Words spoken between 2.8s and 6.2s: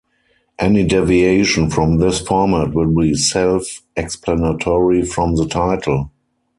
be self-explanatory from the title.